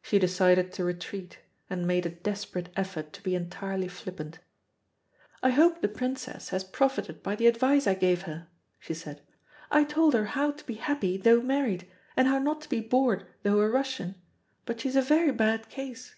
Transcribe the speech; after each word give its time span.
She 0.00 0.18
decided 0.18 0.72
to 0.72 0.84
retreat, 0.84 1.40
and 1.68 1.86
made 1.86 2.06
a 2.06 2.08
desperate 2.08 2.70
effort 2.74 3.12
to 3.12 3.22
be 3.22 3.34
entirely 3.34 3.86
flippant. 3.86 4.38
"I 5.42 5.50
hope 5.50 5.82
the 5.82 5.88
Princess 5.88 6.48
has 6.48 6.64
profited 6.64 7.22
by 7.22 7.36
the 7.36 7.46
advice 7.46 7.86
I 7.86 7.92
gave 7.92 8.22
her," 8.22 8.48
she 8.78 8.94
said. 8.94 9.20
"I 9.70 9.84
told 9.84 10.14
her 10.14 10.24
how 10.24 10.52
to 10.52 10.64
be 10.64 10.76
happy 10.76 11.18
though 11.18 11.42
married, 11.42 11.86
and 12.16 12.26
how 12.28 12.38
not 12.38 12.62
to 12.62 12.68
be 12.70 12.80
bored 12.80 13.26
though 13.42 13.60
a 13.60 13.68
Russian. 13.68 14.14
But 14.64 14.80
she's 14.80 14.96
a 14.96 15.02
very 15.02 15.32
bad 15.32 15.68
case." 15.68 16.14